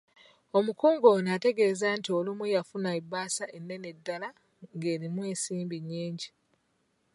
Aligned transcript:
Omukungu 0.57 1.05
ono 1.15 1.29
ategeeza 1.37 1.87
nti 1.97 2.09
olumu 2.17 2.45
yafuna 2.53 2.89
ebbaasa 2.99 3.45
ennene 3.57 3.89
ddala 3.97 4.29
ng’erimu 4.75 5.19
ensimbi 5.31 5.77
nnyingi. 5.81 6.29